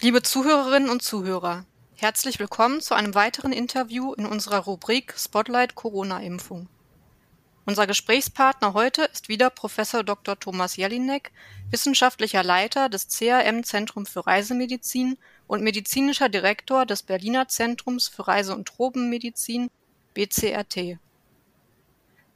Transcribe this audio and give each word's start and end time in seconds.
Liebe 0.00 0.22
Zuhörerinnen 0.22 0.90
und 0.90 1.02
Zuhörer, 1.02 1.64
herzlich 1.96 2.38
willkommen 2.38 2.80
zu 2.80 2.94
einem 2.94 3.16
weiteren 3.16 3.50
Interview 3.50 4.12
in 4.14 4.26
unserer 4.26 4.58
Rubrik 4.58 5.12
Spotlight 5.18 5.74
Corona-Impfung. 5.74 6.68
Unser 7.66 7.88
Gesprächspartner 7.88 8.74
heute 8.74 9.02
ist 9.12 9.28
wieder 9.28 9.50
Professor 9.50 10.04
Dr. 10.04 10.38
Thomas 10.38 10.76
Jelinek, 10.76 11.32
wissenschaftlicher 11.72 12.44
Leiter 12.44 12.88
des 12.88 13.08
CRM 13.08 13.64
Zentrum 13.64 14.06
für 14.06 14.24
Reisemedizin 14.24 15.18
und 15.48 15.64
medizinischer 15.64 16.28
Direktor 16.28 16.86
des 16.86 17.02
Berliner 17.02 17.48
Zentrums 17.48 18.06
für 18.06 18.28
Reise- 18.28 18.54
und 18.54 18.68
Tropenmedizin 18.68 19.68
BCRT. 20.14 21.00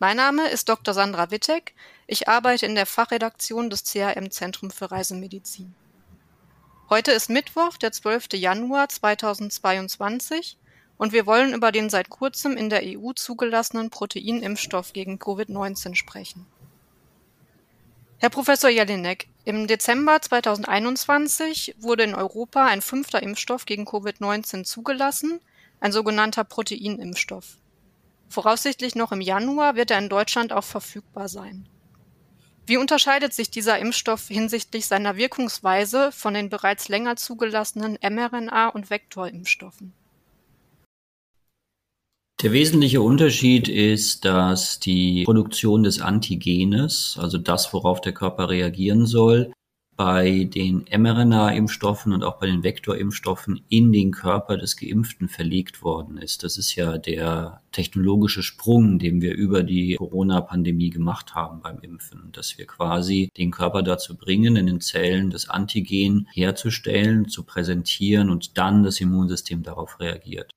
Mein 0.00 0.16
Name 0.16 0.48
ist 0.48 0.68
Dr. 0.68 0.94
Sandra 0.94 1.30
Wittek. 1.30 1.76
Ich 2.08 2.28
arbeite 2.28 2.66
in 2.66 2.74
der 2.74 2.86
Fachredaktion 2.86 3.70
des 3.70 3.84
CRM 3.84 4.32
Zentrum 4.32 4.72
für 4.72 4.90
Reisemedizin. 4.90 5.76
Heute 6.92 7.12
ist 7.12 7.30
Mittwoch, 7.30 7.78
der 7.78 7.90
12. 7.90 8.34
Januar 8.34 8.86
2022 8.86 10.58
und 10.98 11.14
wir 11.14 11.24
wollen 11.24 11.54
über 11.54 11.72
den 11.72 11.88
seit 11.88 12.10
kurzem 12.10 12.54
in 12.54 12.68
der 12.68 12.82
EU 12.84 13.12
zugelassenen 13.14 13.88
Proteinimpfstoff 13.88 14.92
gegen 14.92 15.16
Covid-19 15.16 15.94
sprechen. 15.94 16.44
Herr 18.18 18.28
Professor 18.28 18.68
Jelinek, 18.68 19.28
im 19.46 19.68
Dezember 19.68 20.20
2021 20.20 21.76
wurde 21.78 22.02
in 22.02 22.14
Europa 22.14 22.66
ein 22.66 22.82
fünfter 22.82 23.22
Impfstoff 23.22 23.64
gegen 23.64 23.86
Covid-19 23.86 24.64
zugelassen, 24.64 25.40
ein 25.80 25.92
sogenannter 25.92 26.44
Proteinimpfstoff. 26.44 27.56
Voraussichtlich 28.28 28.96
noch 28.96 29.12
im 29.12 29.22
Januar 29.22 29.76
wird 29.76 29.90
er 29.90 29.98
in 29.98 30.10
Deutschland 30.10 30.52
auch 30.52 30.64
verfügbar 30.64 31.30
sein. 31.30 31.66
Wie 32.66 32.76
unterscheidet 32.76 33.32
sich 33.32 33.50
dieser 33.50 33.78
Impfstoff 33.78 34.28
hinsichtlich 34.28 34.86
seiner 34.86 35.16
Wirkungsweise 35.16 36.12
von 36.12 36.34
den 36.34 36.48
bereits 36.48 36.88
länger 36.88 37.16
zugelassenen 37.16 37.96
mRNA- 37.98 38.72
und 38.72 38.88
Vektorimpfstoffen? 38.88 39.92
Der 42.42 42.52
wesentliche 42.52 43.00
Unterschied 43.00 43.68
ist, 43.68 44.24
dass 44.24 44.80
die 44.80 45.22
Produktion 45.24 45.84
des 45.84 46.00
Antigenes, 46.00 47.16
also 47.20 47.38
das, 47.38 47.72
worauf 47.72 48.00
der 48.00 48.12
Körper 48.12 48.48
reagieren 48.48 49.06
soll, 49.06 49.52
bei 49.96 50.44
den 50.44 50.84
mRNA-Impfstoffen 50.90 52.12
und 52.12 52.24
auch 52.24 52.38
bei 52.38 52.46
den 52.46 52.62
Vektorimpfstoffen 52.64 53.62
in 53.68 53.92
den 53.92 54.10
Körper 54.10 54.56
des 54.56 54.76
Geimpften 54.76 55.28
verlegt 55.28 55.82
worden 55.82 56.16
ist. 56.18 56.42
Das 56.42 56.56
ist 56.56 56.74
ja 56.74 56.98
der 56.98 57.60
technologische 57.72 58.42
Sprung, 58.42 58.98
den 58.98 59.20
wir 59.20 59.34
über 59.34 59.62
die 59.62 59.96
Corona-Pandemie 59.96 60.90
gemacht 60.90 61.34
haben 61.34 61.60
beim 61.60 61.78
Impfen, 61.80 62.30
dass 62.32 62.58
wir 62.58 62.66
quasi 62.66 63.30
den 63.36 63.50
Körper 63.50 63.82
dazu 63.82 64.16
bringen, 64.16 64.56
in 64.56 64.66
den 64.66 64.80
Zellen 64.80 65.30
das 65.30 65.48
Antigen 65.48 66.26
herzustellen, 66.32 67.28
zu 67.28 67.44
präsentieren 67.44 68.30
und 68.30 68.58
dann 68.58 68.82
das 68.82 69.00
Immunsystem 69.00 69.62
darauf 69.62 70.00
reagiert. 70.00 70.52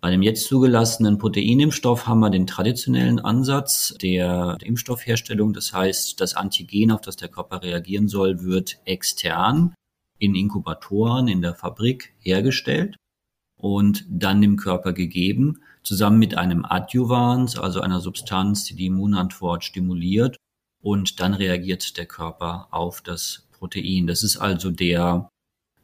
Bei 0.00 0.10
dem 0.10 0.22
jetzt 0.22 0.46
zugelassenen 0.46 1.18
Proteinimpfstoff 1.18 2.06
haben 2.06 2.20
wir 2.20 2.30
den 2.30 2.46
traditionellen 2.46 3.18
Ansatz 3.18 3.94
der 4.00 4.56
Impfstoffherstellung. 4.62 5.52
Das 5.52 5.74
heißt, 5.74 6.20
das 6.20 6.34
Antigen, 6.34 6.90
auf 6.90 7.02
das 7.02 7.16
der 7.16 7.28
Körper 7.28 7.62
reagieren 7.62 8.08
soll, 8.08 8.42
wird 8.42 8.78
extern 8.86 9.74
in 10.18 10.34
Inkubatoren 10.34 11.28
in 11.28 11.42
der 11.42 11.54
Fabrik 11.54 12.14
hergestellt 12.18 12.96
und 13.58 14.06
dann 14.08 14.40
dem 14.40 14.56
Körper 14.56 14.94
gegeben, 14.94 15.60
zusammen 15.82 16.18
mit 16.18 16.34
einem 16.34 16.64
Adjuvans, 16.64 17.58
also 17.58 17.80
einer 17.80 18.00
Substanz, 18.00 18.64
die 18.64 18.74
die 18.74 18.86
Immunantwort 18.86 19.64
stimuliert 19.64 20.36
und 20.82 21.20
dann 21.20 21.34
reagiert 21.34 21.98
der 21.98 22.06
Körper 22.06 22.68
auf 22.70 23.02
das 23.02 23.48
Protein. 23.52 24.06
Das 24.06 24.22
ist 24.22 24.38
also 24.38 24.70
der 24.70 25.28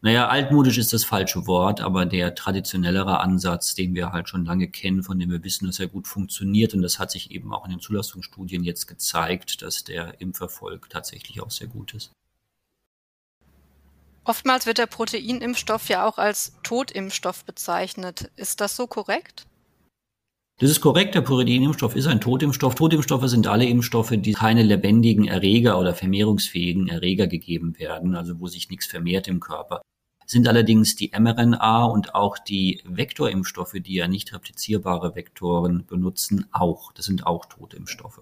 naja, 0.07 0.29
altmodisch 0.29 0.79
ist 0.79 0.93
das 0.93 1.03
falsche 1.03 1.49
Wort, 1.49 1.81
aber 1.81 2.07
der 2.07 2.37
traditionellere 2.37 3.19
Ansatz, 3.19 3.75
den 3.75 3.97
wir 3.97 4.13
halt 4.13 4.29
schon 4.29 4.45
lange 4.45 4.69
kennen, 4.69 5.03
von 5.03 5.19
dem 5.19 5.33
wir 5.33 5.43
wissen, 5.43 5.67
dass 5.67 5.81
er 5.81 5.89
gut 5.89 6.07
funktioniert. 6.07 6.75
Und 6.75 6.83
das 6.83 7.01
hat 7.01 7.11
sich 7.11 7.33
eben 7.33 7.53
auch 7.53 7.65
in 7.65 7.73
den 7.73 7.81
Zulassungsstudien 7.81 8.63
jetzt 8.63 8.87
gezeigt, 8.87 9.63
dass 9.63 9.83
der 9.83 10.21
Impferfolg 10.21 10.89
tatsächlich 10.91 11.43
auch 11.43 11.51
sehr 11.51 11.67
gut 11.67 11.93
ist. 11.93 12.13
Oftmals 14.23 14.65
wird 14.65 14.79
der 14.79 14.87
Proteinimpfstoff 14.87 15.89
ja 15.89 16.07
auch 16.07 16.19
als 16.19 16.53
Totimpfstoff 16.63 17.45
bezeichnet. 17.45 18.31
Ist 18.37 18.61
das 18.61 18.77
so 18.77 18.87
korrekt? 18.87 19.45
Das 20.61 20.71
ist 20.71 20.81
korrekt, 20.81 21.17
der 21.17 21.23
Proteinimpfstoff 21.23 21.97
ist 21.97 22.07
ein 22.07 22.21
Totimpfstoff. 22.21 22.77
Totimpfstoffe 22.77 23.29
sind 23.29 23.49
alle 23.49 23.67
Impfstoffe, 23.67 24.15
die 24.17 24.35
keine 24.35 24.63
lebendigen 24.63 25.27
Erreger 25.27 25.81
oder 25.81 25.95
vermehrungsfähigen 25.95 26.87
Erreger 26.87 27.27
gegeben 27.27 27.77
werden, 27.81 28.15
also 28.15 28.39
wo 28.39 28.47
sich 28.47 28.71
nichts 28.71 28.87
vermehrt 28.87 29.27
im 29.27 29.41
Körper. 29.41 29.83
Sind 30.27 30.49
allerdings 30.49 30.97
die 30.97 31.13
mRNA 31.17 31.85
und 31.85 32.15
auch 32.15 32.37
die 32.39 32.83
Vektorimpfstoffe, 32.85 33.77
die 33.77 33.95
ja 33.95 34.09
nicht 34.09 34.35
replizierbare 34.35 35.15
Vektoren 35.15 35.87
benutzen, 35.87 36.47
auch. 36.51 36.93
Das 36.93 37.07
sind 37.07 37.27
auch 37.27 37.47
Totimpfstoffe. 37.47 38.21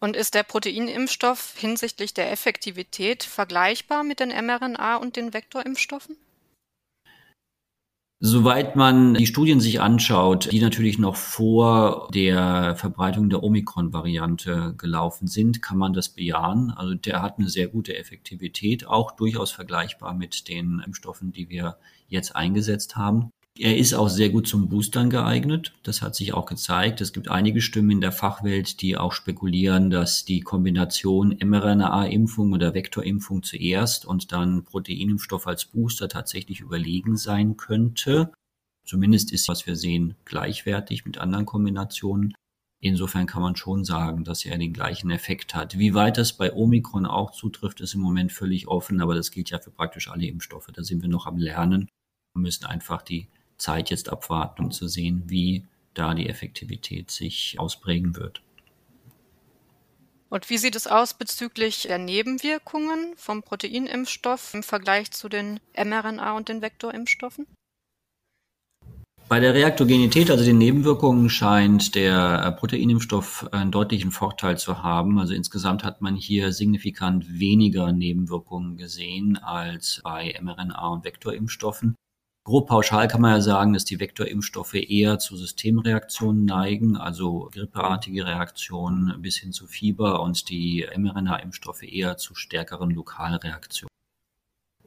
Und 0.00 0.16
ist 0.16 0.34
der 0.34 0.42
Proteinimpfstoff 0.42 1.54
hinsichtlich 1.56 2.12
der 2.12 2.30
Effektivität 2.30 3.22
vergleichbar 3.22 4.04
mit 4.04 4.20
den 4.20 4.28
mRNA 4.28 4.96
und 4.96 5.16
den 5.16 5.32
Vektorimpfstoffen? 5.32 6.16
Soweit 8.26 8.74
man 8.74 9.12
die 9.12 9.26
Studien 9.26 9.60
sich 9.60 9.82
anschaut, 9.82 10.50
die 10.50 10.62
natürlich 10.62 10.98
noch 10.98 11.14
vor 11.14 12.08
der 12.14 12.74
Verbreitung 12.74 13.28
der 13.28 13.42
Omikron-Variante 13.42 14.74
gelaufen 14.78 15.26
sind, 15.26 15.60
kann 15.60 15.76
man 15.76 15.92
das 15.92 16.08
bejahen. 16.08 16.70
Also 16.70 16.94
der 16.94 17.20
hat 17.20 17.38
eine 17.38 17.50
sehr 17.50 17.68
gute 17.68 17.94
Effektivität, 17.98 18.86
auch 18.86 19.10
durchaus 19.10 19.50
vergleichbar 19.50 20.14
mit 20.14 20.48
den 20.48 20.82
Impfstoffen, 20.86 21.32
die 21.32 21.50
wir 21.50 21.76
jetzt 22.08 22.34
eingesetzt 22.34 22.96
haben. 22.96 23.30
Er 23.56 23.76
ist 23.76 23.94
auch 23.94 24.08
sehr 24.08 24.30
gut 24.30 24.48
zum 24.48 24.68
Boostern 24.68 25.10
geeignet. 25.10 25.74
Das 25.84 26.02
hat 26.02 26.16
sich 26.16 26.34
auch 26.34 26.46
gezeigt. 26.46 27.00
Es 27.00 27.12
gibt 27.12 27.28
einige 27.28 27.60
Stimmen 27.60 27.92
in 27.92 28.00
der 28.00 28.10
Fachwelt, 28.10 28.80
die 28.80 28.96
auch 28.96 29.12
spekulieren, 29.12 29.90
dass 29.90 30.24
die 30.24 30.40
Kombination 30.40 31.36
mRNA-Impfung 31.40 32.52
oder 32.52 32.74
Vektorimpfung 32.74 33.44
zuerst 33.44 34.06
und 34.06 34.32
dann 34.32 34.64
Proteinimpfstoff 34.64 35.46
als 35.46 35.66
Booster 35.66 36.08
tatsächlich 36.08 36.60
überlegen 36.60 37.16
sein 37.16 37.56
könnte. 37.56 38.32
Zumindest 38.84 39.32
ist, 39.32 39.46
was 39.46 39.68
wir 39.68 39.76
sehen, 39.76 40.16
gleichwertig 40.24 41.06
mit 41.06 41.18
anderen 41.18 41.46
Kombinationen. 41.46 42.34
Insofern 42.80 43.26
kann 43.26 43.40
man 43.40 43.54
schon 43.54 43.84
sagen, 43.84 44.24
dass 44.24 44.44
er 44.44 44.58
den 44.58 44.72
gleichen 44.72 45.12
Effekt 45.12 45.54
hat. 45.54 45.78
Wie 45.78 45.94
weit 45.94 46.18
das 46.18 46.32
bei 46.32 46.52
Omikron 46.52 47.06
auch 47.06 47.30
zutrifft, 47.30 47.80
ist 47.80 47.94
im 47.94 48.00
Moment 48.00 48.32
völlig 48.32 48.66
offen, 48.66 49.00
aber 49.00 49.14
das 49.14 49.30
gilt 49.30 49.50
ja 49.50 49.60
für 49.60 49.70
praktisch 49.70 50.10
alle 50.10 50.26
Impfstoffe. 50.26 50.68
Da 50.74 50.82
sind 50.82 51.02
wir 51.02 51.08
noch 51.08 51.26
am 51.26 51.38
Lernen. 51.38 51.88
Wir 52.34 52.42
müssen 52.42 52.66
einfach 52.66 53.00
die 53.00 53.28
Zeit 53.58 53.90
jetzt 53.90 54.10
abwarten, 54.10 54.64
um 54.64 54.70
zu 54.70 54.88
sehen, 54.88 55.24
wie 55.26 55.64
da 55.94 56.14
die 56.14 56.28
Effektivität 56.28 57.10
sich 57.10 57.56
ausprägen 57.58 58.16
wird. 58.16 58.42
Und 60.28 60.50
wie 60.50 60.58
sieht 60.58 60.74
es 60.74 60.88
aus 60.88 61.14
bezüglich 61.14 61.82
der 61.82 61.98
Nebenwirkungen 61.98 63.14
vom 63.16 63.42
Proteinimpfstoff 63.42 64.52
im 64.54 64.64
Vergleich 64.64 65.12
zu 65.12 65.28
den 65.28 65.60
mRNA- 65.76 66.36
und 66.36 66.48
den 66.48 66.60
Vektorimpfstoffen? 66.60 67.46
Bei 69.28 69.40
der 69.40 69.54
Reaktogenität, 69.54 70.30
also 70.30 70.44
den 70.44 70.58
Nebenwirkungen, 70.58 71.30
scheint 71.30 71.94
der 71.94 72.52
Proteinimpfstoff 72.58 73.52
einen 73.52 73.70
deutlichen 73.70 74.10
Vorteil 74.10 74.58
zu 74.58 74.82
haben. 74.82 75.18
Also 75.18 75.34
insgesamt 75.34 75.82
hat 75.82 76.02
man 76.02 76.14
hier 76.14 76.52
signifikant 76.52 77.38
weniger 77.38 77.92
Nebenwirkungen 77.92 78.76
gesehen 78.76 79.38
als 79.38 80.00
bei 80.04 80.38
mRNA- 80.40 80.92
und 80.92 81.04
Vektorimpfstoffen. 81.04 81.94
Grob 82.46 82.68
pauschal 82.68 83.08
kann 83.08 83.22
man 83.22 83.30
ja 83.36 83.40
sagen, 83.40 83.72
dass 83.72 83.86
die 83.86 83.98
Vektorimpfstoffe 83.98 84.74
eher 84.74 85.18
zu 85.18 85.34
Systemreaktionen 85.34 86.44
neigen, 86.44 86.94
also 86.94 87.48
grippeartige 87.50 88.26
Reaktionen 88.26 89.22
bis 89.22 89.38
hin 89.38 89.52
zu 89.52 89.66
Fieber 89.66 90.20
und 90.20 90.50
die 90.50 90.86
mRNA-Impfstoffe 90.94 91.84
eher 91.84 92.18
zu 92.18 92.34
stärkeren 92.34 92.90
Lokalreaktionen. 92.90 93.88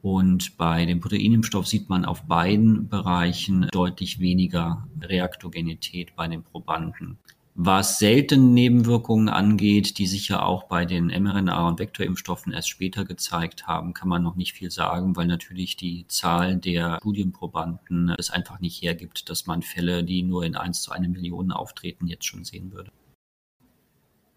Und 0.00 0.56
bei 0.56 0.86
dem 0.86 1.00
Proteinimpfstoff 1.00 1.66
sieht 1.66 1.88
man 1.88 2.04
auf 2.04 2.22
beiden 2.22 2.88
Bereichen 2.88 3.66
deutlich 3.72 4.20
weniger 4.20 4.86
Reaktogenität 5.00 6.14
bei 6.14 6.28
den 6.28 6.44
Probanden. 6.44 7.18
Was 7.60 7.98
selten 7.98 8.54
Nebenwirkungen 8.54 9.28
angeht, 9.28 9.98
die 9.98 10.06
sich 10.06 10.28
ja 10.28 10.42
auch 10.42 10.68
bei 10.68 10.84
den 10.84 11.10
mRNA- 11.10 11.66
und 11.66 11.80
Vektorimpfstoffen 11.80 12.52
erst 12.52 12.68
später 12.68 13.04
gezeigt 13.04 13.66
haben, 13.66 13.94
kann 13.94 14.08
man 14.08 14.22
noch 14.22 14.36
nicht 14.36 14.52
viel 14.52 14.70
sagen, 14.70 15.16
weil 15.16 15.26
natürlich 15.26 15.74
die 15.74 16.06
Zahl 16.06 16.58
der 16.58 16.98
Studienprobanden 17.00 18.10
es 18.16 18.30
einfach 18.30 18.60
nicht 18.60 18.80
hergibt, 18.80 19.28
dass 19.28 19.46
man 19.46 19.62
Fälle, 19.62 20.04
die 20.04 20.22
nur 20.22 20.44
in 20.44 20.54
1 20.54 20.82
zu 20.82 20.92
1 20.92 21.08
Million 21.08 21.50
auftreten, 21.50 22.06
jetzt 22.06 22.26
schon 22.26 22.44
sehen 22.44 22.70
würde. 22.70 22.92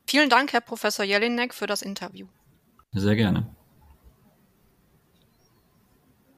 Vielen 0.08 0.32
Dank, 0.32 0.52
Herr 0.52 0.62
Professor 0.62 1.06
Jelinek, 1.06 1.54
für 1.54 1.68
das 1.68 1.84
Interview. 1.84 2.26
Sehr 2.92 3.16
gerne. 3.16 3.56